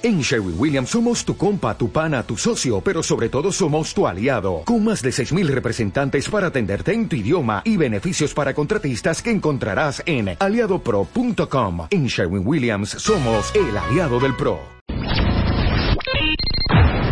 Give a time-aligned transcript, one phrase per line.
[0.00, 4.06] En Sherwin Williams somos tu compa, tu pana, tu socio, pero sobre todo somos tu
[4.06, 9.20] aliado, con más de 6.000 representantes para atenderte en tu idioma y beneficios para contratistas
[9.20, 11.88] que encontrarás en aliadopro.com.
[11.90, 14.60] En Sherwin Williams somos el aliado del PRO.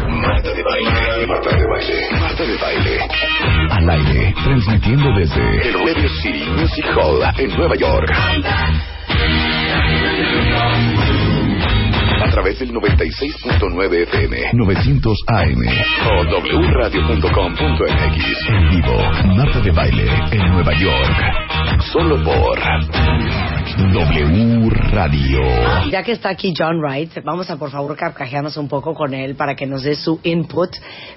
[0.09, 3.01] Marta de baile, Marta de baile, Marta de baile.
[3.69, 8.13] Al aire, transmitiendo desde El Radio City Music Hall en Nueva York.
[12.37, 15.63] A través del 96.9 FM 900 AM.
[16.05, 16.23] o
[16.71, 18.25] wradio.com.mx.
[18.49, 18.99] En vivo,
[19.35, 21.56] Marta de baile en Nueva York.
[21.93, 22.59] Solo por
[23.93, 25.41] W Radio.
[25.91, 29.35] Ya que está aquí John Wright, vamos a por favor carcajearnos un poco con él
[29.37, 30.71] para que nos dé su input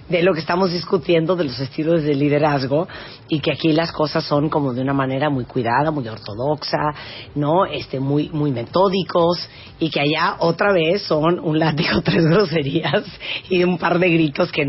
[0.10, 2.88] de lo que estamos discutiendo de los estilos de liderazgo
[3.30, 6.94] y que aquí las cosas son como de una manera muy cuidada, muy ortodoxa,
[7.36, 9.48] no, este, muy, muy metódicos
[9.80, 13.04] y que allá otra vez son un látigo, tres groserías
[13.50, 14.66] y un par de gritos que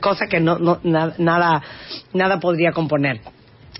[0.00, 1.62] cosa que no, no na- nada,
[2.12, 3.20] nada podría componer.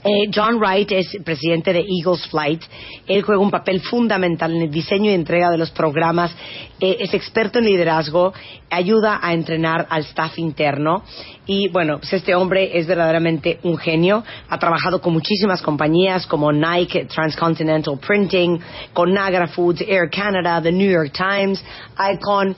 [0.09, 2.63] Eh, John Wright es presidente de Eagles Flight.
[3.09, 6.33] Él juega un papel fundamental en el diseño y entrega de los programas.
[6.79, 8.33] Eh, es experto en liderazgo,
[8.71, 11.03] ayuda a entrenar al staff interno.
[11.47, 14.23] Y bueno, pues este hombre es verdaderamente un genio.
[14.49, 18.61] Ha trabajado con muchísimas compañías como Nike, Transcontinental Printing,
[18.93, 21.65] con Nagra Foods, Air Canada, The New York Times,
[22.13, 22.55] Icon.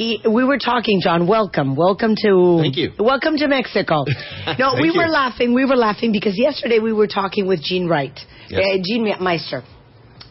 [0.00, 1.28] We were talking, John.
[1.28, 2.58] Welcome, welcome to.
[2.62, 2.92] Thank you.
[2.98, 4.06] Welcome to Mexico.
[4.58, 4.94] no, we you.
[4.96, 5.52] were laughing.
[5.52, 8.64] We were laughing because yesterday we were talking with Gene Wright, Yes.
[8.64, 9.62] uh, Gene Meister,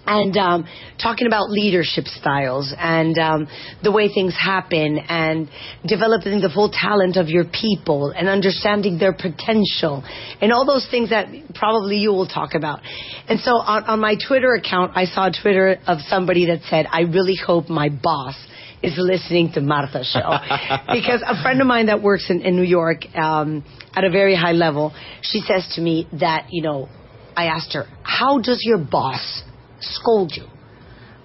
[0.08, 0.68] and um,
[1.00, 3.48] talking about leadership styles and um,
[3.84, 5.48] the way things happen and
[5.86, 10.04] developing the full talent of your people and understanding their potential
[10.42, 12.80] and all those things that probably you will talk about.
[13.28, 16.88] And so on, on my Twitter account, I saw a Twitter of somebody that said,
[16.92, 18.34] "I really hope my boss."
[18.82, 20.20] Is listening to Martha's show.
[20.94, 23.64] because a friend of mine that works in, in New York um,
[23.96, 26.88] at a very high level, she says to me that, you know,
[27.36, 29.44] I asked her, how does your boss
[29.80, 30.46] scold you?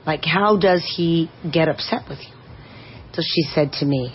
[0.06, 2.34] Like, how does he get upset with you?
[3.14, 4.14] So she said to me,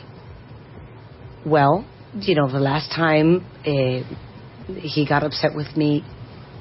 [1.45, 1.85] well,
[2.16, 6.03] you know, the last time uh, he got upset with me,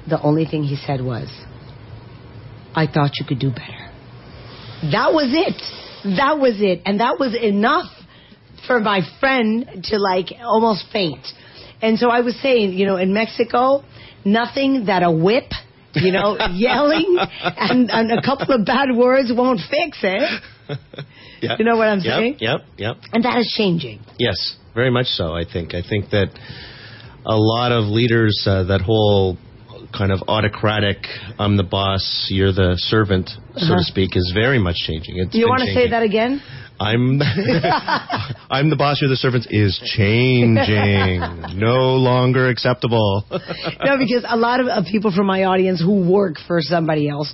[0.09, 1.29] the only thing he said was,
[2.75, 3.91] I thought you could do better.
[4.93, 5.88] That was it.
[6.05, 6.83] That was it.
[6.85, 7.87] And that was enough
[8.67, 11.27] for my friend to like almost faint.
[11.81, 13.85] And so I was saying, you know, in Mexico,
[14.25, 15.51] nothing that a whip,
[15.95, 20.43] you know, yelling and, and a couple of bad words won't fix it.
[21.41, 21.55] Yeah.
[21.57, 22.37] You know what I'm Yep, saying?
[22.41, 22.97] Yep, yep.
[23.13, 24.01] And that is changing.
[24.19, 25.33] Yes, very much so.
[25.35, 25.73] I think.
[25.73, 26.29] I think that
[27.25, 29.39] a lot of leaders, uh, that whole
[29.97, 30.99] kind of autocratic,
[31.39, 33.77] I'm the boss, you're the servant, so Uh-huh.
[33.79, 35.19] to speak, is very much changing.
[35.19, 36.43] It's You want to say that again?
[36.81, 37.21] I'm
[38.51, 41.21] I'm the boss, you're the servant is changing.
[41.59, 43.25] no longer acceptable.
[43.31, 47.33] no, because a lot of uh, people from my audience who work for somebody else,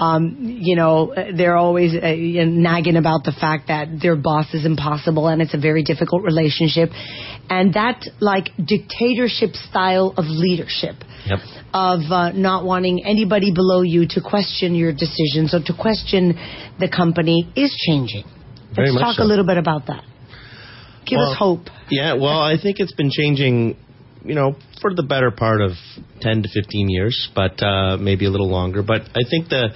[0.00, 2.14] um, you know, they're always uh,
[2.46, 6.88] nagging about the fact that their boss is impossible and it's a very difficult relationship.
[7.50, 10.96] And that, like, dictatorship style of leadership.
[11.26, 11.38] Yep.
[11.74, 16.34] Of uh, not wanting anybody below you to question your decisions or to question
[16.80, 18.24] the company is changing.
[18.74, 19.24] Very Let's talk so.
[19.24, 20.02] a little bit about that.
[21.06, 21.66] Give Well, us hope.
[21.90, 23.76] Yeah, well, I think it's been changing,
[24.24, 25.72] you know, for the better part of
[26.20, 28.82] 10 to 15 years, but uh, maybe a little longer.
[28.82, 29.68] But I think the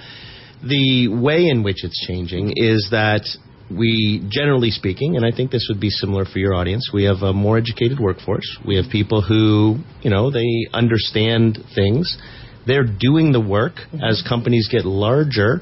[0.63, 3.21] the way in which it's changing is that
[3.69, 7.23] we, generally speaking, and I think this would be similar for your audience, we have
[7.23, 8.57] a more educated workforce.
[8.65, 12.17] We have people who, you know, they understand things.
[12.67, 13.73] They're doing the work.
[14.03, 15.61] As companies get larger,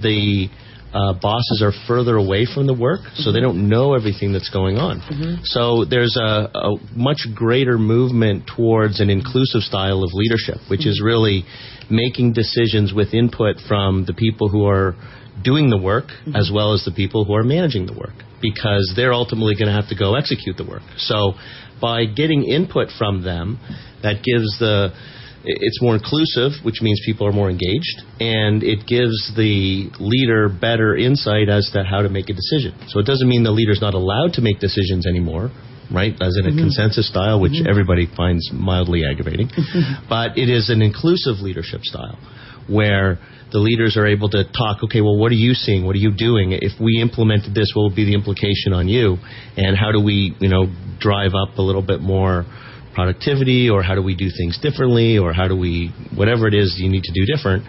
[0.00, 0.48] the
[0.92, 4.78] uh, bosses are further away from the work, so they don't know everything that's going
[4.78, 5.00] on.
[5.00, 5.42] Mm-hmm.
[5.44, 10.98] So there's a, a much greater movement towards an inclusive style of leadership, which is
[10.98, 11.06] mm-hmm.
[11.06, 11.44] really
[11.90, 14.94] making decisions with input from the people who are
[15.44, 16.36] doing the work mm-hmm.
[16.36, 19.74] as well as the people who are managing the work because they're ultimately going to
[19.74, 20.82] have to go execute the work.
[20.96, 21.34] So
[21.80, 23.58] by getting input from them,
[24.02, 24.90] that gives the
[25.48, 30.96] it's more inclusive, which means people are more engaged, and it gives the leader better
[30.96, 32.76] insight as to how to make a decision.
[32.88, 35.50] So it doesn't mean the leader's not allowed to make decisions anymore,
[35.90, 36.12] right?
[36.20, 36.58] As in a mm-hmm.
[36.58, 37.68] consensus style, which mm-hmm.
[37.68, 39.48] everybody finds mildly aggravating.
[40.08, 42.18] but it is an inclusive leadership style
[42.68, 43.18] where
[43.50, 45.86] the leaders are able to talk, okay, well, what are you seeing?
[45.86, 46.52] What are you doing?
[46.52, 49.16] If we implemented this, what would be the implication on you?
[49.56, 50.66] And how do we, you know,
[51.00, 52.44] drive up a little bit more
[52.98, 56.74] productivity or how do we do things differently or how do we, whatever it is
[56.82, 57.62] you need to do different.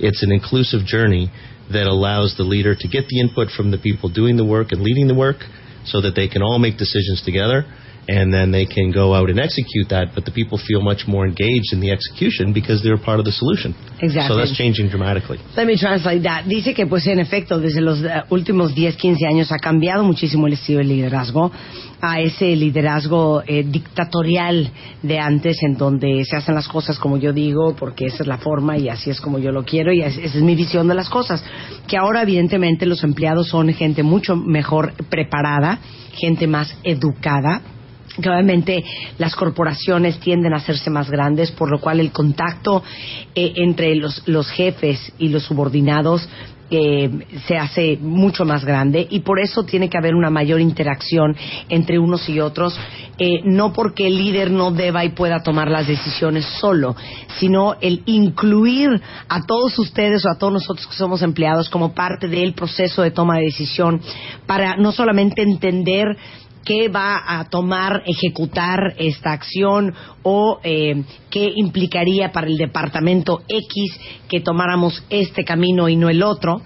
[0.00, 1.30] It's an inclusive journey
[1.70, 4.80] that allows the leader to get the input from the people doing the work and
[4.80, 5.36] leading the work
[5.84, 7.68] so that they can all make decisions together
[8.18, 11.24] and then they can go out and execute that, but the people feel much more
[11.26, 13.74] engaged in the execution because they're part of the solution.
[14.00, 14.28] Exactly.
[14.28, 15.38] So that's changing dramatically.
[15.56, 16.44] Let me translate that.
[16.46, 20.46] Dice que, pues, en efecto, desde los uh, últimos 10, 15 años ha cambiado muchísimo
[20.48, 21.52] el estilo de liderazgo
[22.02, 24.70] a ese liderazgo eh, dictatorial
[25.02, 28.38] de antes, en donde se hacen las cosas como yo digo, porque esa es la
[28.38, 30.94] forma y así es como yo lo quiero y es- esa es mi visión de
[30.94, 31.44] las cosas.
[31.86, 35.78] Que ahora, evidentemente, los empleados son gente mucho mejor preparada,
[36.14, 37.60] gente más educada,
[38.16, 38.84] que obviamente
[39.18, 42.82] las corporaciones tienden a hacerse más grandes, por lo cual el contacto
[43.34, 46.28] eh, entre los, jefes y los subordinados
[46.72, 47.10] eh,
[47.48, 51.36] se hace mucho más grande y por eso tiene que haber una mayor interacción
[51.68, 52.78] entre unos y otros,
[53.18, 56.94] eh, no porque el líder no deba y pueda tomar las decisiones solo,
[57.38, 58.88] sino el incluir
[59.28, 63.10] a todos ustedes o a todos nosotros que somos empleados como parte del proceso de
[63.10, 64.00] toma de decisión
[64.46, 66.16] para no solamente entender
[66.64, 73.98] qué va a tomar, ejecutar esta acción o eh, qué implicaría para el departamento X
[74.28, 76.62] que tomáramos este camino y no el otro.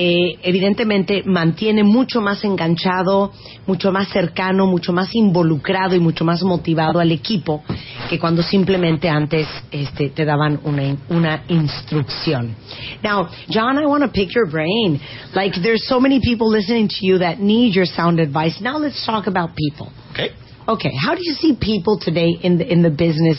[0.00, 3.32] Eh, evidentemente mantiene mucho más enganchado,
[3.66, 7.64] mucho más cercano, mucho más involucrado y mucho más motivado al equipo
[8.08, 12.54] que cuando simplemente antes este, te daban una, una instrucción.
[13.02, 15.00] Now, John, I want to pick your brain.
[15.34, 18.60] Like, there's so many people listening to you that need your sound advice.
[18.60, 19.92] Now let's talk about people.
[20.12, 20.30] Okay.
[20.68, 23.38] Okay, how do you see people today in the in the business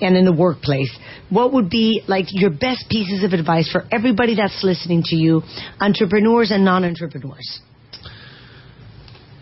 [0.00, 0.90] and in the workplace?
[1.30, 5.42] What would be like your best pieces of advice for everybody that's listening to you,
[5.80, 7.60] entrepreneurs and non-entrepreneurs?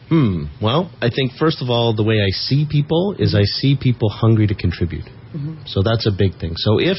[0.09, 0.45] Hmm.
[0.63, 4.09] Well, I think first of all, the way I see people is I see people
[4.09, 5.05] hungry to contribute.
[5.67, 6.55] So that's a big thing.
[6.57, 6.97] So if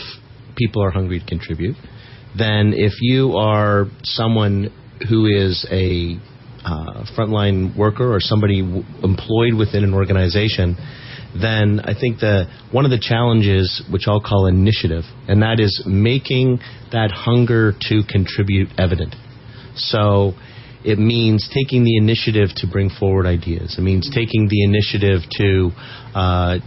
[0.55, 1.75] people are hungry to contribute,
[2.37, 4.71] then if you are someone
[5.09, 6.19] who is a
[6.65, 10.75] uh, frontline worker or somebody w- employed within an organization,
[11.39, 15.83] then I think the one of the challenges, which I'll call initiative, and that is
[15.85, 16.59] making
[16.91, 19.15] that hunger to contribute evident.
[19.75, 20.33] So
[20.83, 23.75] it means taking the initiative to bring forward ideas.
[23.77, 25.71] It means taking the initiative to
[26.15, 26.57] uh,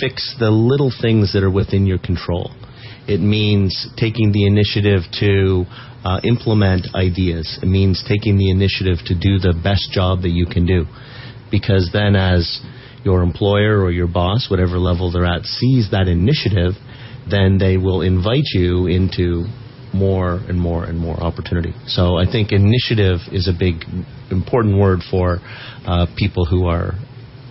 [0.00, 2.50] fix the little things that are within your control.
[3.08, 5.64] It means taking the initiative to
[6.04, 7.58] uh, implement ideas.
[7.62, 10.86] It means taking the initiative to do the best job that you can do.
[11.50, 12.60] Because then, as
[13.04, 16.72] your employer or your boss, whatever level they're at, sees that initiative,
[17.30, 19.46] then they will invite you into
[19.94, 21.72] more and more and more opportunity.
[21.86, 23.84] So I think initiative is a big,
[24.30, 25.38] important word for
[25.86, 26.92] uh, people who are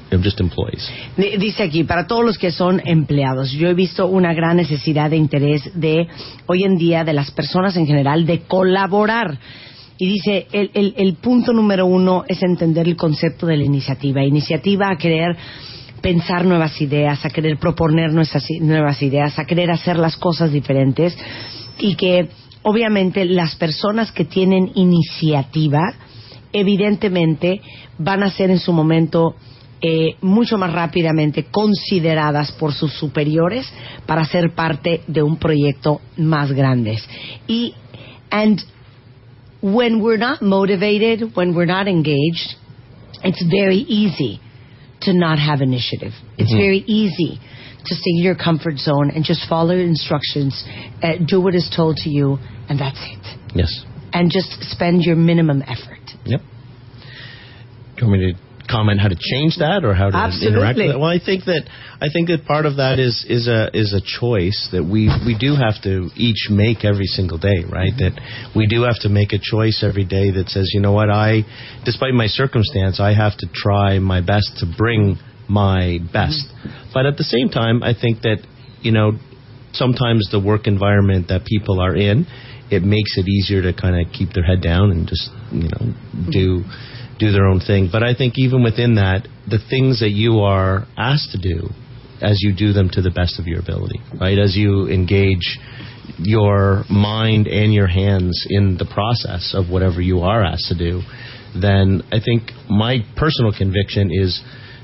[0.09, 0.89] know, just employees.
[1.17, 5.09] Di- Dice aquí, para todos los que son empleados, yo he visto una gran necesidad
[5.09, 6.07] de interés de,
[6.47, 9.37] hoy en día, de las personas en general, de colaborar.
[9.97, 14.23] Y dice, el, el- el punto número uno es entender el concepto de la iniciativa.
[14.23, 15.35] Iniciativa a querer
[16.01, 21.17] pensar nuevas ideas, a querer proponer nuevas ideas, a querer hacer las cosas diferentes
[21.79, 22.27] y que
[22.61, 25.81] obviamente las personas que tienen iniciativa
[26.53, 27.61] evidentemente
[27.97, 29.35] van a ser en su momento
[29.81, 33.71] eh, mucho más rápidamente consideradas por sus superiores
[34.05, 36.97] para ser parte de un proyecto más grande.
[37.47, 37.73] Y
[38.31, 38.61] and
[39.61, 42.55] when we're not motivated, when we're not engaged,
[43.23, 44.39] it's very easy
[45.01, 46.13] to not have initiative.
[46.37, 47.39] It's very easy
[47.85, 50.63] to stay in your comfort zone and just follow instructions,
[51.01, 53.55] uh, do what is told to you, and that's it.
[53.55, 53.85] Yes.
[54.13, 55.99] And just spend your minimum effort.
[56.25, 56.41] Yep.
[56.41, 58.44] Do you want me to
[58.75, 60.95] comment how to change that or how to interact with Absolutely.
[60.95, 60.99] it?
[60.99, 61.63] Well, I think that
[62.01, 65.37] I think that part of that is is a is a choice that we we
[65.39, 67.95] do have to each make every single day, right?
[67.95, 68.15] Mm-hmm.
[68.19, 71.09] That we do have to make a choice every day that says, you know what,
[71.09, 71.47] I
[71.85, 75.17] despite my circumstance, I have to try my best to bring
[75.47, 76.43] my best.
[76.51, 76.91] Mm-hmm.
[76.93, 78.43] But at the same time, I think that
[78.81, 79.15] you know
[79.71, 82.25] sometimes the work environment that people are in,
[82.71, 85.93] it makes it easier to kind of keep their head down and just you know
[86.31, 86.63] do
[87.19, 87.89] do their own thing.
[87.91, 91.69] But I think even within that, the things that you are asked to do,
[92.21, 94.37] as you do them to the best of your ability, right?
[94.37, 95.59] As you engage
[96.17, 101.01] your mind and your hands in the process of whatever you are asked to do,
[101.59, 104.41] then I think my personal conviction is,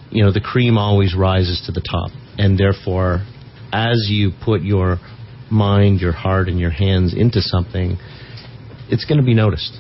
[0.09, 2.11] you know, the cream always rises to the top.
[2.37, 3.25] And therefore,
[3.73, 4.99] as you put your
[5.51, 7.97] mind, your heart, and your hands into something,
[8.89, 9.77] it's going to be noticed.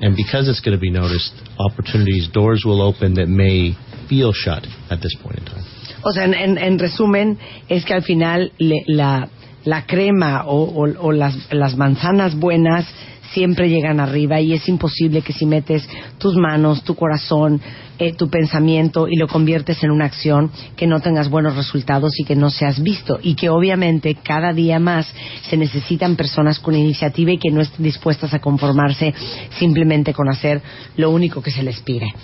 [0.00, 3.74] And because it's going to be noticed, opportunities, doors will open that may
[4.08, 5.64] feel shut at this point in time.
[6.04, 9.28] O sea, en, en- en resumen, es que al final le- la,
[9.64, 12.86] la crema o, o- o las, las manzanas buenas
[13.34, 15.86] siempre llegan arriba y es imposible que si metes
[16.18, 17.60] tus manos, tu corazón,
[17.98, 22.24] eh, tu pensamiento y lo conviertes en una acción que no tengas buenos resultados y
[22.24, 25.12] que no seas visto y que obviamente cada día más
[25.50, 29.12] se necesitan personas con iniciativa y que no estén dispuestas a conformarse
[29.58, 30.62] simplemente con hacer
[30.96, 32.14] lo único que se les pide.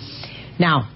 [0.57, 0.87] Now,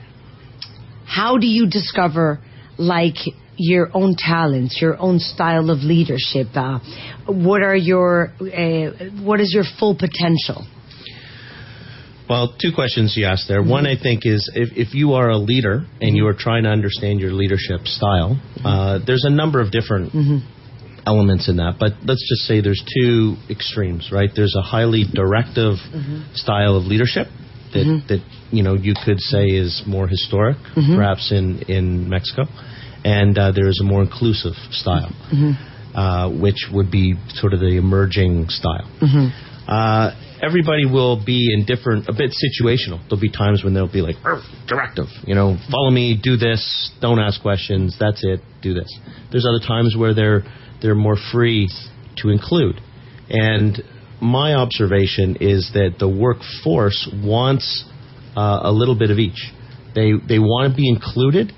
[1.06, 2.40] how do you discover
[2.78, 6.48] like your own talents, your own style of leadership?
[6.56, 6.80] Uh,
[7.28, 10.66] what are your uh, what is your full potential?
[12.28, 13.62] Well, two questions you asked there.
[13.62, 16.70] One, I think, is if, if you are a leader and you are trying to
[16.70, 20.38] understand your leadership style, uh, there's a number of different mm-hmm.
[21.06, 21.76] elements in that.
[21.80, 24.30] But let's just say there's two extremes, right?
[24.36, 26.34] There's a highly directive mm-hmm.
[26.34, 27.28] style of leadership
[27.74, 28.08] that, mm-hmm.
[28.08, 30.96] that you know you could say is more historic, mm-hmm.
[30.96, 32.44] perhaps in in Mexico,
[33.06, 35.14] and uh, there is a more inclusive style,
[35.94, 38.90] uh, which would be sort of the emerging style.
[39.68, 43.00] Uh, everybody will be in different, a bit situational.
[43.08, 44.16] There'll be times when they'll be like,
[44.68, 48.90] directive, you know, follow me, do this, don't ask questions, that's it, do this.
[49.32, 50.44] There's other times where they're,
[50.82, 51.70] they're more free
[52.18, 52.82] to include.
[53.30, 53.82] And
[54.22, 57.86] my observation is that the workforce wants
[58.36, 59.52] uh, a little bit of each.
[59.94, 61.54] They, they want to be included,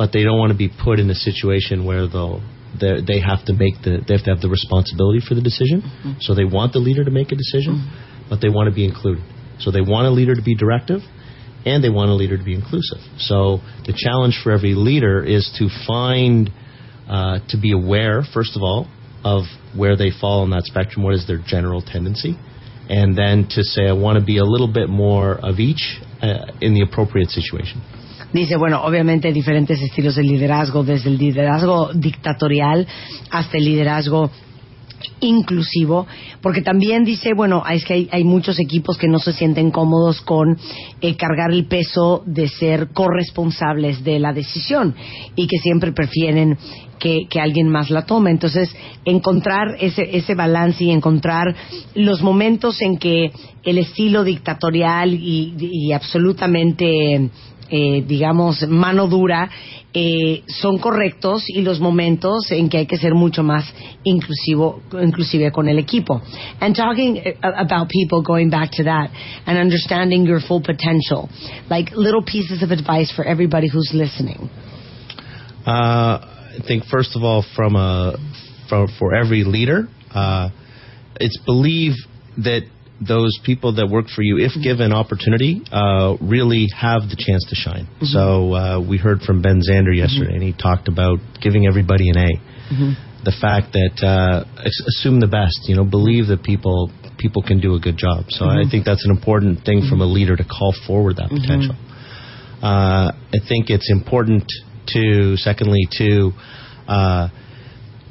[0.00, 2.40] but they don't want to be put in a situation where they'll
[2.80, 5.84] they have to make the they have to have the responsibility for the decision.
[5.84, 6.24] Mm-hmm.
[6.24, 7.84] So they want the leader to make a decision.
[7.84, 9.24] Mm-hmm but they want to be included.
[9.58, 11.00] So they want a leader to be directive,
[11.66, 12.98] and they want a leader to be inclusive.
[13.18, 16.48] So the challenge for every leader is to find,
[17.08, 18.88] uh, to be aware, first of all,
[19.22, 19.42] of
[19.76, 22.38] where they fall on that spectrum, what is their general tendency,
[22.88, 26.46] and then to say, I want to be a little bit more of each uh,
[26.62, 27.82] in the appropriate situation.
[28.32, 32.86] Dice, bueno, obviamente diferentes estilos de liderazgo, desde el liderazgo dictatorial
[33.30, 34.30] hasta el liderazgo
[35.20, 36.06] inclusivo,
[36.40, 40.56] porque también dice, bueno, es que hay, muchos equipos que no se sienten cómodos con
[41.00, 44.94] eh, cargar el peso de ser corresponsables de la decisión
[45.34, 46.56] y que siempre prefieren
[46.98, 48.30] que, alguien más la tome.
[48.30, 51.54] Entonces, encontrar ese, ese balance y encontrar
[51.94, 53.32] los momentos en que
[53.64, 57.30] el estilo dictatorial y absolutamente
[57.70, 59.48] eh, digamos, mano dura,
[59.92, 63.64] eh, son correctos y los momentos en que hay que ser mucho más
[64.04, 66.20] inclusivo, inclusive con el equipo.
[66.60, 69.10] And talking eh, about people, going back to that,
[69.46, 71.28] and understanding your full potential,
[71.68, 74.48] like little pieces of advice for everybody who's listening.
[75.66, 76.18] Uh,
[76.58, 78.16] I think first of all, from a
[78.68, 80.50] from, for every leader, uh,
[81.20, 81.94] it's believe
[82.38, 82.62] that
[83.00, 84.62] those people that work for you, if mm-hmm.
[84.62, 87.86] given opportunity, uh, really have the chance to shine.
[87.86, 88.12] Mm-hmm.
[88.12, 90.42] So uh, we heard from Ben Zander yesterday, mm-hmm.
[90.42, 92.30] and he talked about giving everybody an A.
[92.70, 92.92] Mm-hmm.
[93.24, 97.74] The fact that uh, assume the best, you know, believe that people people can do
[97.74, 98.24] a good job.
[98.28, 98.70] So I mm-hmm.
[98.70, 100.14] think that's an important thing from a mm-hmm.
[100.14, 101.76] leader to call forward that potential.
[102.62, 104.44] Uh, I think it's important
[104.88, 106.32] to, secondly, to
[106.88, 107.28] uh,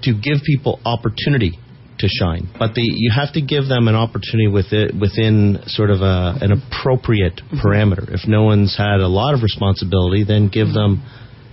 [0.03, 1.57] to give people opportunity
[1.99, 2.49] to shine.
[2.57, 6.39] But the, you have to give them an opportunity with it, within sort of a,
[6.41, 7.59] an appropriate mm-hmm.
[7.59, 8.11] parameter.
[8.13, 11.03] If no one's had a lot of responsibility, then give them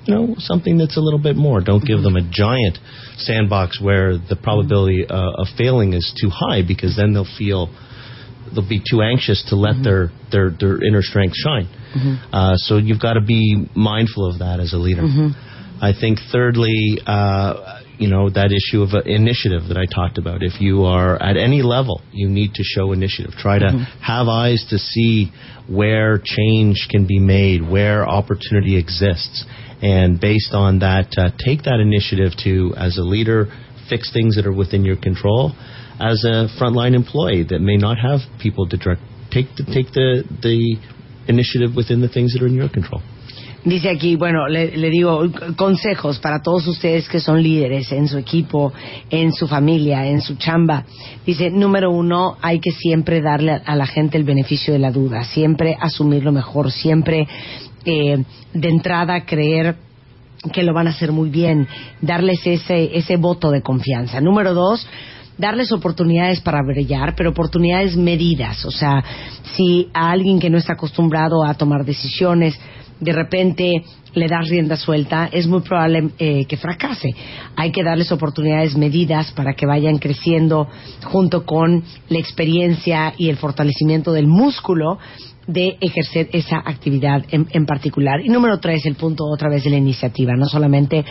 [0.06, 1.60] you know something that's a little bit more.
[1.60, 2.78] Don't give them a giant
[3.18, 7.68] sandbox where the probability uh, of failing is too high because then they'll feel
[8.54, 9.82] they'll be too anxious to let mm-hmm.
[9.82, 11.66] their, their their inner strength shine.
[11.66, 12.34] Mm-hmm.
[12.34, 15.02] Uh, so you've got to be mindful of that as a leader.
[15.02, 15.82] Mm-hmm.
[15.82, 20.42] I think thirdly, uh, you know that issue of initiative that I talked about.
[20.42, 23.32] If you are at any level, you need to show initiative.
[23.38, 24.02] Try to mm-hmm.
[24.02, 25.32] have eyes to see
[25.68, 29.44] where change can be made, where opportunity exists,
[29.82, 33.46] and based on that, uh, take that initiative to, as a leader,
[33.88, 35.52] fix things that are within your control.
[35.98, 39.00] As a frontline employee that may not have people to direct,
[39.30, 40.76] take the, take the the
[41.28, 43.00] initiative within the things that are in your control.
[43.66, 45.24] Dice aquí, bueno, le, digo
[45.56, 48.72] consejos para todos ustedes que son líderes en su equipo,
[49.10, 50.84] en su familia, en su chamba.
[51.26, 55.24] Dice, número uno, hay que siempre darle a la gente el beneficio de la duda,
[55.24, 57.26] siempre asumir lo mejor, siempre
[57.84, 58.22] eh,
[58.54, 59.74] de entrada creer
[60.52, 61.66] que lo van a hacer muy bien,
[62.00, 64.20] darles ese, ese voto de confianza.
[64.20, 64.86] Número dos,
[65.38, 68.64] darles oportunidades para brillar, pero oportunidades medidas.
[68.64, 69.02] O sea,
[69.56, 72.56] si a alguien que no está acostumbrado a tomar decisiones,
[73.00, 73.84] de repente
[74.16, 77.14] le das rienda suelta, es muy probable eh, que fracase.
[77.54, 80.68] Hay que darles oportunidades medidas para que vayan creciendo
[81.04, 84.98] junto con la experiencia y el fortalecimiento del músculo
[85.46, 88.20] de ejercer esa actividad en, particular.
[88.24, 91.04] Y número tres, el punto otra vez de la iniciativa, no solamente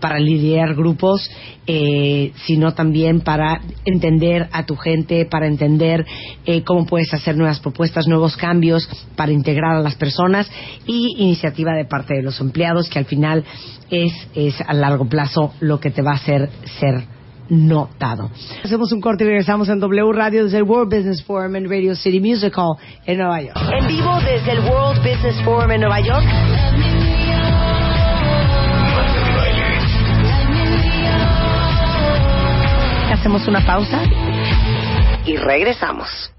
[0.00, 1.30] para liderar grupos,
[1.66, 6.04] eh, sino también para entender a tu gente, para entender
[6.46, 10.50] eh, cómo puedes hacer nuevas propuestas, nuevos cambios, para integrar a las personas
[10.86, 13.44] y iniciativa de parte de los empleados, que al final
[13.90, 17.04] es, es a largo plazo lo que te va a hacer ser
[17.48, 18.30] notado.
[18.62, 21.94] Hacemos un corte y regresamos en W Radio desde el World Business Forum en Radio
[21.94, 23.56] City Music Hall en Nueva York.
[23.78, 26.26] En vivo desde el World Business Forum en Nueva York.
[33.12, 34.02] Hacemos una pausa
[35.24, 36.33] y regresamos.